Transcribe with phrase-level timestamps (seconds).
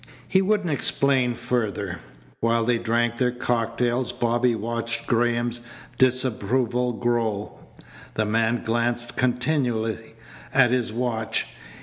[0.27, 1.99] He wouldn't explain further.
[2.39, 5.61] While they drank their cocktails Bobby watched Graham's
[5.99, 7.59] disapproval grow.
[8.15, 10.15] The man glanced continually
[10.55, 11.45] at his watch.